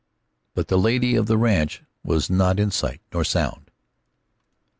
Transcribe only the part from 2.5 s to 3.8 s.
in sight nor sound.